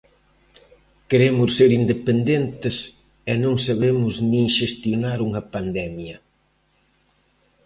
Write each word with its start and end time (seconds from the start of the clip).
Queremos 1.09 1.49
ser 1.57 1.69
independentes 1.81 2.75
e 3.31 3.33
non 3.43 3.55
sabemos 3.65 4.13
nin 4.31 4.45
xestionar 4.57 5.17
unha 5.27 5.41
pandemia. 5.53 6.17